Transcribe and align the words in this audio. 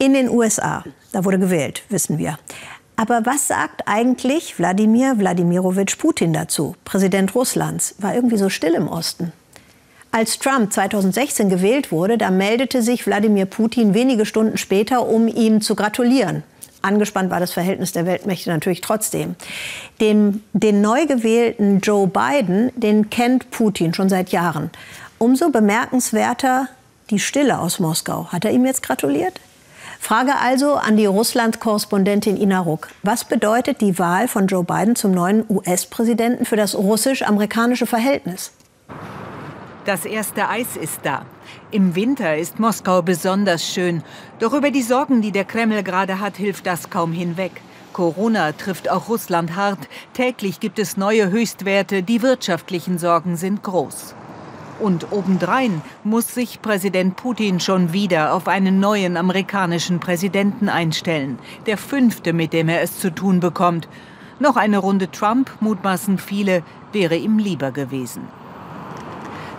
In 0.00 0.14
den 0.14 0.30
USA, 0.30 0.82
da 1.12 1.26
wurde 1.26 1.38
gewählt, 1.38 1.82
wissen 1.90 2.16
wir. 2.16 2.38
Aber 2.96 3.26
was 3.26 3.48
sagt 3.48 3.82
eigentlich 3.84 4.58
Wladimir 4.58 5.18
Wladimirovich 5.18 5.98
Putin 5.98 6.32
dazu, 6.32 6.74
Präsident 6.86 7.34
Russlands? 7.34 7.96
War 7.98 8.14
irgendwie 8.14 8.38
so 8.38 8.48
still 8.48 8.72
im 8.72 8.88
Osten. 8.88 9.34
Als 10.10 10.38
Trump 10.38 10.72
2016 10.72 11.50
gewählt 11.50 11.92
wurde, 11.92 12.16
da 12.16 12.30
meldete 12.30 12.80
sich 12.80 13.06
Wladimir 13.06 13.44
Putin 13.44 13.92
wenige 13.92 14.24
Stunden 14.24 14.56
später, 14.56 15.06
um 15.06 15.28
ihm 15.28 15.60
zu 15.60 15.74
gratulieren. 15.74 16.44
Angespannt 16.80 17.30
war 17.30 17.40
das 17.40 17.52
Verhältnis 17.52 17.92
der 17.92 18.06
Weltmächte 18.06 18.48
natürlich 18.48 18.80
trotzdem. 18.80 19.36
Dem, 20.00 20.42
den 20.54 20.80
neu 20.80 21.04
gewählten 21.04 21.80
Joe 21.80 22.06
Biden, 22.06 22.72
den 22.74 23.10
kennt 23.10 23.50
Putin 23.50 23.92
schon 23.92 24.08
seit 24.08 24.30
Jahren. 24.30 24.70
Umso 25.18 25.50
bemerkenswerter 25.50 26.68
die 27.10 27.18
Stille 27.18 27.58
aus 27.58 27.80
Moskau. 27.80 28.28
Hat 28.28 28.46
er 28.46 28.52
ihm 28.52 28.64
jetzt 28.64 28.82
gratuliert? 28.82 29.38
Frage 30.00 30.38
also 30.40 30.74
an 30.74 30.96
die 30.96 31.06
Russland-Korrespondentin 31.06 32.36
Ina 32.36 32.58
Ruck. 32.60 32.88
Was 33.02 33.24
bedeutet 33.24 33.80
die 33.80 33.98
Wahl 33.98 34.26
von 34.28 34.46
Joe 34.48 34.64
Biden 34.64 34.96
zum 34.96 35.12
neuen 35.12 35.44
US-Präsidenten 35.48 36.46
für 36.46 36.56
das 36.56 36.74
russisch-amerikanische 36.74 37.86
Verhältnis? 37.86 38.50
Das 39.84 40.06
erste 40.06 40.48
Eis 40.48 40.76
ist 40.76 41.00
da. 41.04 41.26
Im 41.70 41.94
Winter 41.94 42.36
ist 42.36 42.58
Moskau 42.58 43.02
besonders 43.02 43.64
schön. 43.64 44.02
Doch 44.40 44.54
über 44.54 44.70
die 44.70 44.82
Sorgen, 44.82 45.20
die 45.20 45.32
der 45.32 45.44
Kreml 45.44 45.82
gerade 45.84 46.18
hat, 46.18 46.38
hilft 46.38 46.66
das 46.66 46.90
kaum 46.90 47.12
hinweg. 47.12 47.52
Corona 47.92 48.52
trifft 48.52 48.90
auch 48.90 49.08
Russland 49.08 49.54
hart. 49.54 49.86
Täglich 50.14 50.60
gibt 50.60 50.78
es 50.78 50.96
neue 50.96 51.30
Höchstwerte. 51.30 52.02
Die 52.02 52.22
wirtschaftlichen 52.22 52.98
Sorgen 52.98 53.36
sind 53.36 53.62
groß. 53.62 54.14
Und 54.80 55.12
obendrein 55.12 55.82
muss 56.04 56.34
sich 56.34 56.62
Präsident 56.62 57.16
Putin 57.16 57.60
schon 57.60 57.92
wieder 57.92 58.32
auf 58.32 58.48
einen 58.48 58.80
neuen 58.80 59.16
amerikanischen 59.16 60.00
Präsidenten 60.00 60.68
einstellen. 60.68 61.38
Der 61.66 61.76
fünfte, 61.76 62.32
mit 62.32 62.52
dem 62.52 62.68
er 62.68 62.80
es 62.80 62.98
zu 62.98 63.14
tun 63.14 63.40
bekommt. 63.40 63.88
Noch 64.38 64.56
eine 64.56 64.78
Runde 64.78 65.10
Trump, 65.10 65.50
mutmaßen 65.60 66.16
viele, 66.16 66.62
wäre 66.92 67.16
ihm 67.16 67.38
lieber 67.38 67.72
gewesen. 67.72 68.22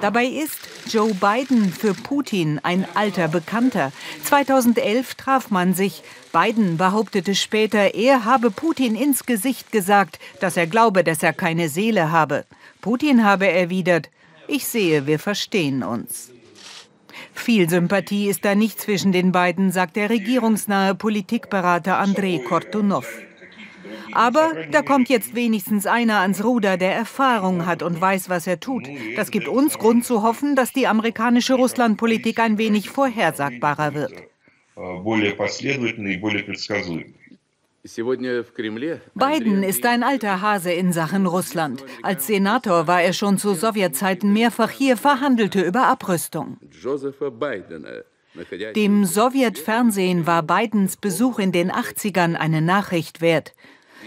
Dabei 0.02 0.26
ist 0.26 0.58
Joe 0.88 1.14
Biden 1.14 1.72
für 1.72 1.94
Putin 1.94 2.60
ein 2.64 2.88
alter 2.96 3.28
Bekannter. 3.28 3.92
2011 4.24 5.14
traf 5.14 5.52
man 5.52 5.76
sich. 5.76 6.02
Biden 6.34 6.78
behauptete 6.78 7.36
später, 7.36 7.94
er 7.94 8.26
habe 8.26 8.50
Putin 8.50 8.96
ins 8.96 9.28
Gesicht 9.28 9.72
gesagt, 9.72 10.18
dass 10.40 10.58
er 10.58 10.66
glaube, 10.66 11.04
dass 11.04 11.22
er 11.22 11.34
keine 11.34 11.70
Seele 11.70 12.12
habe. 12.12 12.46
Putin 12.82 13.24
habe 13.24 13.48
erwidert, 13.48 14.10
ich 14.48 14.66
sehe, 14.68 15.08
wir 15.08 15.20
verstehen 15.20 15.84
uns. 15.84 16.32
Viel 17.34 17.70
Sympathie 17.70 18.28
ist 18.28 18.46
da 18.46 18.56
nicht 18.56 18.80
zwischen 18.80 19.12
den 19.12 19.32
beiden, 19.32 19.72
sagt 19.72 19.96
der 19.96 20.10
regierungsnahe 20.10 20.96
Politikberater 20.96 21.98
Andrei 21.98 22.40
Kortunov. 22.40 23.08
Aber 24.14 24.52
da 24.72 24.82
kommt 24.82 25.10
jetzt 25.10 25.36
wenigstens 25.36 25.86
einer 25.86 26.20
ans 26.20 26.44
Ruder, 26.44 26.78
der 26.78 26.94
Erfahrung 26.94 27.66
hat 27.66 27.82
und 27.82 28.00
weiß, 28.00 28.30
was 28.30 28.48
er 28.48 28.60
tut. 28.60 28.88
Das 29.16 29.32
gibt 29.32 29.48
uns 29.48 29.80
Grund 29.80 30.06
zu 30.06 30.22
hoffen, 30.22 30.56
dass 30.56 30.74
die 30.74 30.88
amerikanische 30.88 31.54
Russlandpolitik 31.54 32.40
ein 32.40 32.58
wenig 32.58 32.90
vorhersagbarer 32.90 33.94
wird. 33.94 34.14
Biden 37.84 39.64
ist 39.64 39.86
ein 39.86 40.04
alter 40.04 40.42
Hase 40.42 40.72
in 40.72 40.94
Sachen 40.94 41.26
Russland. 41.26 41.84
Als 42.04 42.28
Senator 42.28 42.86
war 42.86 43.02
er 43.02 43.14
schon 43.14 43.40
zu 43.40 43.56
Sowjetzeiten 43.56 44.32
mehrfach 44.32 44.70
hier, 44.70 44.98
verhandelte 44.98 45.62
über 45.62 45.88
Abrüstung. 45.88 46.58
Dem 48.76 49.06
Sowjetfernsehen 49.06 50.28
war 50.28 50.44
Bidens 50.44 50.96
Besuch 50.98 51.40
in 51.40 51.52
den 51.52 51.72
80ern 51.72 52.36
eine 52.36 52.62
Nachricht 52.62 53.20
wert. 53.20 53.54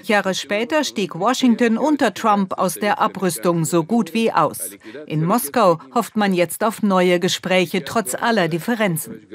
Jahre 0.03 0.35
später 0.35 0.85
stieg 0.85 1.15
Washington 1.15 1.79
unter 1.79 2.13
Trump 2.15 2.55
aus 2.59 2.75
der 2.75 3.01
Abrüstung 3.01 3.65
so 3.65 3.85
gut 3.85 4.15
wie 4.15 4.33
aus. 4.33 4.71
In 5.07 5.25
Moskau 5.25 5.79
hofft 5.95 6.17
man 6.17 6.35
jetzt 6.35 6.65
auf 6.65 6.83
neue 6.83 7.21
Gespräche 7.21 7.85
trotz 7.85 8.15
aller 8.15 8.49
Differenzen. 8.49 9.27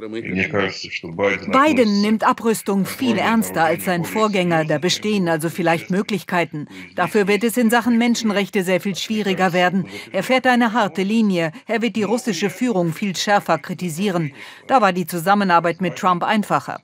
Biden 1.51 2.01
nimmt 2.01 2.23
Abrüstung 2.23 2.85
viel 2.85 3.17
ernster 3.17 3.63
als 3.63 3.85
sein 3.85 4.05
Vorgänger. 4.05 4.65
Da 4.65 4.77
bestehen 4.77 5.27
also 5.27 5.49
vielleicht 5.49 5.89
Möglichkeiten. 5.89 6.67
Dafür 6.95 7.27
wird 7.27 7.43
es 7.43 7.57
in 7.57 7.69
Sachen 7.69 7.97
Menschenrechte 7.97 8.63
sehr 8.63 8.81
viel 8.81 8.95
schwieriger 8.95 9.53
werden. 9.53 9.87
Er 10.11 10.23
fährt 10.23 10.47
eine 10.47 10.73
harte 10.73 11.03
Linie. 11.03 11.51
Er 11.67 11.81
wird 11.81 11.95
die 11.95 12.03
russische 12.03 12.49
Führung 12.49 12.93
viel 12.93 13.15
schärfer 13.15 13.57
kritisieren. 13.57 14.33
Da 14.67 14.81
war 14.81 14.93
die 14.93 15.07
Zusammenarbeit 15.07 15.81
mit 15.81 15.95
Trump 15.95 16.23
einfacher. 16.23 16.81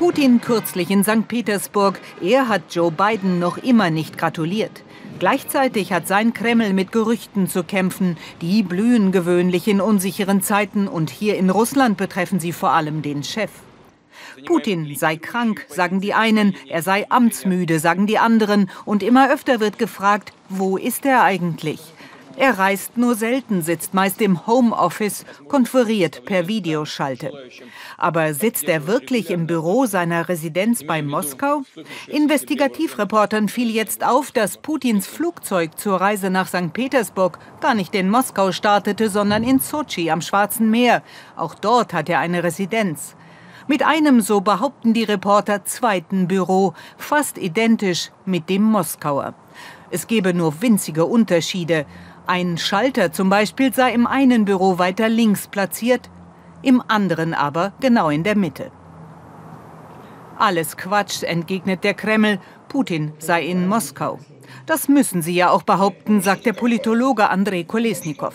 Putin 0.00 0.40
kürzlich 0.40 0.90
in 0.90 1.04
St. 1.04 1.28
Petersburg. 1.28 2.00
Er 2.22 2.48
hat 2.48 2.74
Joe 2.74 2.90
Biden 2.90 3.38
noch 3.38 3.58
immer 3.58 3.90
nicht 3.90 4.16
gratuliert. 4.16 4.82
Gleichzeitig 5.18 5.92
hat 5.92 6.08
sein 6.08 6.32
Kreml 6.32 6.72
mit 6.72 6.90
Gerüchten 6.90 7.48
zu 7.48 7.64
kämpfen. 7.64 8.16
Die 8.40 8.62
blühen 8.62 9.12
gewöhnlich 9.12 9.68
in 9.68 9.82
unsicheren 9.82 10.40
Zeiten 10.40 10.88
und 10.88 11.10
hier 11.10 11.36
in 11.36 11.50
Russland 11.50 11.98
betreffen 11.98 12.40
sie 12.40 12.52
vor 12.52 12.70
allem 12.70 13.02
den 13.02 13.22
Chef. 13.22 13.50
Putin 14.46 14.96
sei 14.96 15.16
krank, 15.16 15.66
sagen 15.68 16.00
die 16.00 16.14
einen, 16.14 16.56
er 16.66 16.80
sei 16.80 17.04
amtsmüde, 17.10 17.78
sagen 17.78 18.06
die 18.06 18.18
anderen, 18.18 18.70
und 18.86 19.02
immer 19.02 19.30
öfter 19.30 19.60
wird 19.60 19.78
gefragt, 19.78 20.32
wo 20.48 20.78
ist 20.78 21.04
er 21.04 21.24
eigentlich? 21.24 21.80
Er 22.40 22.58
reist 22.58 22.96
nur 22.96 23.16
selten, 23.16 23.60
sitzt 23.60 23.92
meist 23.92 24.22
im 24.22 24.46
Homeoffice, 24.46 25.26
konferiert 25.46 26.24
per 26.24 26.48
Videoschalte. 26.48 27.30
Aber 27.98 28.32
sitzt 28.32 28.64
er 28.64 28.86
wirklich 28.86 29.28
im 29.28 29.46
Büro 29.46 29.84
seiner 29.84 30.26
Residenz 30.26 30.82
bei 30.86 31.02
Moskau? 31.02 31.60
Investigativreportern 32.06 33.50
fiel 33.50 33.68
jetzt 33.68 34.06
auf, 34.06 34.32
dass 34.32 34.56
Putins 34.56 35.06
Flugzeug 35.06 35.78
zur 35.78 36.00
Reise 36.00 36.30
nach 36.30 36.48
St. 36.48 36.72
Petersburg 36.72 37.38
gar 37.60 37.74
nicht 37.74 37.94
in 37.94 38.08
Moskau 38.08 38.52
startete, 38.52 39.10
sondern 39.10 39.44
in 39.44 39.58
Sochi 39.58 40.10
am 40.10 40.22
Schwarzen 40.22 40.70
Meer. 40.70 41.02
Auch 41.36 41.54
dort 41.54 41.92
hat 41.92 42.08
er 42.08 42.20
eine 42.20 42.42
Residenz. 42.42 43.16
Mit 43.68 43.84
einem, 43.84 44.22
so 44.22 44.40
behaupten 44.40 44.94
die 44.94 45.04
Reporter, 45.04 45.66
zweiten 45.66 46.26
Büro, 46.26 46.72
fast 46.96 47.36
identisch 47.36 48.10
mit 48.24 48.48
dem 48.48 48.62
Moskauer. 48.62 49.34
Es 49.92 50.06
gebe 50.06 50.32
nur 50.32 50.62
winzige 50.62 51.04
Unterschiede. 51.04 51.84
Ein 52.26 52.58
Schalter 52.58 53.12
zum 53.12 53.28
Beispiel 53.28 53.72
sei 53.72 53.92
im 53.92 54.06
einen 54.06 54.44
Büro 54.44 54.78
weiter 54.78 55.08
links 55.08 55.48
platziert, 55.48 56.10
im 56.62 56.82
anderen 56.86 57.34
aber 57.34 57.72
genau 57.80 58.10
in 58.10 58.22
der 58.22 58.36
Mitte. 58.36 58.70
Alles 60.38 60.76
Quatsch, 60.76 61.22
entgegnet 61.22 61.84
der 61.84 61.94
Kreml, 61.94 62.38
Putin 62.68 63.12
sei 63.18 63.44
in 63.44 63.66
Moskau. 63.66 64.18
Das 64.66 64.88
müssen 64.88 65.22
sie 65.22 65.34
ja 65.34 65.50
auch 65.50 65.62
behaupten, 65.62 66.20
sagt 66.20 66.46
der 66.46 66.52
Politologe 66.52 67.28
Andrei 67.28 67.64
Kolesnikow. 67.64 68.34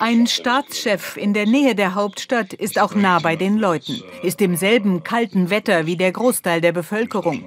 Ein 0.00 0.26
Staatschef 0.26 1.16
in 1.16 1.34
der 1.34 1.46
Nähe 1.46 1.74
der 1.74 1.94
Hauptstadt 1.94 2.52
ist 2.52 2.80
auch 2.80 2.94
nah 2.94 3.18
bei 3.18 3.36
den 3.36 3.58
Leuten, 3.58 4.02
ist 4.22 4.40
im 4.40 4.56
selben 4.56 5.04
kalten 5.04 5.50
Wetter 5.50 5.86
wie 5.86 5.96
der 5.96 6.12
Großteil 6.12 6.60
der 6.60 6.72
Bevölkerung. 6.72 7.44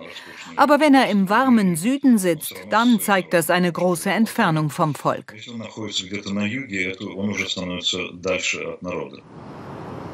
Aber 0.55 0.79
wenn 0.79 0.93
er 0.93 1.09
im 1.09 1.29
warmen 1.29 1.75
Süden 1.75 2.17
sitzt, 2.17 2.53
dann 2.69 2.99
zeigt 2.99 3.33
das 3.33 3.49
eine 3.49 3.71
große 3.71 4.09
Entfernung 4.09 4.69
vom 4.69 4.95
Volk. 4.95 5.33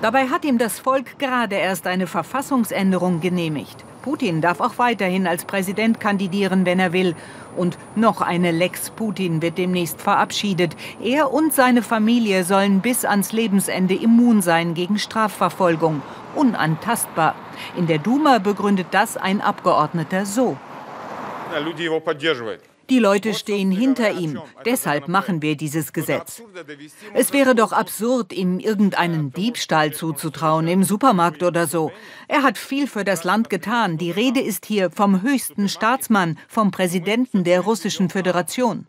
Dabei 0.01 0.27
hat 0.29 0.45
ihm 0.45 0.57
das 0.57 0.79
Volk 0.79 1.19
gerade 1.19 1.55
erst 1.55 1.85
eine 1.85 2.07
Verfassungsänderung 2.07 3.21
genehmigt. 3.21 3.85
Putin 4.01 4.41
darf 4.41 4.59
auch 4.59 4.77
weiterhin 4.77 5.27
als 5.27 5.45
Präsident 5.45 5.99
kandidieren, 5.99 6.65
wenn 6.65 6.79
er 6.79 6.93
will. 6.93 7.15
Und 7.55 7.77
noch 7.95 8.21
eine 8.21 8.51
Lex 8.51 8.89
Putin 8.89 9.41
wird 9.41 9.57
demnächst 9.57 10.01
verabschiedet. 10.01 10.75
Er 11.03 11.31
und 11.31 11.53
seine 11.53 11.81
Familie 11.81 12.43
sollen 12.43 12.81
bis 12.81 13.05
ans 13.05 13.31
Lebensende 13.31 13.95
immun 13.95 14.41
sein 14.41 14.73
gegen 14.73 14.97
Strafverfolgung. 14.97 16.01
Unantastbar. 16.35 17.35
In 17.75 17.87
der 17.87 17.99
Duma 17.99 18.39
begründet 18.39 18.87
das 18.91 19.17
ein 19.17 19.41
Abgeordneter 19.41 20.25
so. 20.25 20.57
Die 22.91 22.99
Leute 22.99 23.33
stehen 23.33 23.71
hinter 23.71 24.11
ihm. 24.11 24.37
Deshalb 24.65 25.07
machen 25.07 25.41
wir 25.41 25.55
dieses 25.55 25.93
Gesetz. 25.93 26.43
Es 27.13 27.31
wäre 27.31 27.55
doch 27.55 27.71
absurd, 27.71 28.33
ihm 28.33 28.59
irgendeinen 28.59 29.31
Diebstahl 29.31 29.93
zuzutrauen 29.93 30.67
im 30.67 30.83
Supermarkt 30.83 31.41
oder 31.41 31.67
so. 31.67 31.93
Er 32.27 32.43
hat 32.43 32.57
viel 32.57 32.87
für 32.87 33.05
das 33.05 33.23
Land 33.23 33.49
getan. 33.49 33.97
Die 33.97 34.11
Rede 34.11 34.41
ist 34.41 34.65
hier 34.65 34.91
vom 34.91 35.21
höchsten 35.21 35.69
Staatsmann, 35.69 36.37
vom 36.49 36.71
Präsidenten 36.71 37.45
der 37.45 37.61
Russischen 37.61 38.09
Föderation. 38.09 38.85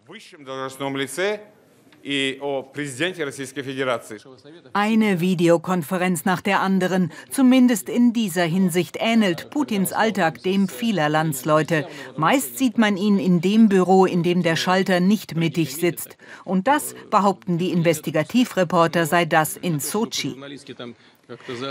Eine 4.72 5.20
Videokonferenz 5.20 6.24
nach 6.24 6.40
der 6.40 6.60
anderen. 6.60 7.12
Zumindest 7.30 7.88
in 7.88 8.12
dieser 8.12 8.44
Hinsicht 8.44 8.96
ähnelt 8.98 9.50
Putins 9.50 9.92
Alltag 9.92 10.42
dem 10.42 10.68
vieler 10.68 11.08
Landsleute. 11.08 11.86
Meist 12.16 12.58
sieht 12.58 12.78
man 12.78 12.96
ihn 12.96 13.18
in 13.18 13.40
dem 13.40 13.68
Büro, 13.68 14.04
in 14.04 14.22
dem 14.22 14.42
der 14.42 14.56
Schalter 14.56 15.00
nicht 15.00 15.36
mittig 15.36 15.76
sitzt. 15.76 16.16
Und 16.44 16.66
das, 16.66 16.94
behaupten 17.10 17.58
die 17.58 17.70
Investigativreporter, 17.70 19.06
sei 19.06 19.24
das 19.24 19.56
in 19.56 19.78
Sochi. 19.80 20.36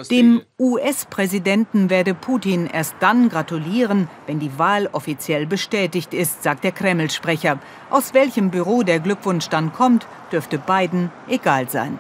Dem 0.10 0.42
US-Präsidenten 0.60 1.90
werde 1.90 2.14
Putin 2.14 2.68
erst 2.68 2.96
dann 3.00 3.30
gratulieren, 3.30 4.10
wenn 4.26 4.40
die 4.40 4.58
Wahl 4.58 4.90
offiziell 4.92 5.46
bestätigt 5.46 6.14
ist, 6.14 6.44
sagt 6.44 6.64
der 6.64 6.72
Kreml-Sprecher. 6.72 7.60
Aus 7.90 8.14
welchem 8.14 8.50
Büro 8.50 8.84
der 8.84 9.00
Glückwunsch 9.00 9.50
dann 9.50 9.74
kommt, 9.74 10.08
dürfte 10.32 10.58
Biden 10.58 11.12
egal 11.28 11.70
sein. 11.70 12.00